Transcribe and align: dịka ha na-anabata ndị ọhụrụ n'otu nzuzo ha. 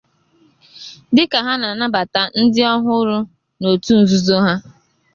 dịka 1.15 1.37
ha 1.45 1.53
na-anabata 1.61 2.21
ndị 2.39 2.61
ọhụrụ 2.73 3.17
n'otu 3.59 3.91
nzuzo 4.01 4.35
ha. 4.45 4.53